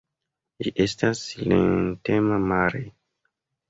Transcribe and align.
Ĝi 0.67 0.73
estas 0.85 1.23
silentema 1.29 2.45
mare. 2.51 2.87